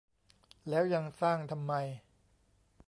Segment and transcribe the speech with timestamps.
[0.69, 1.73] แล้วยังสร้างทำไม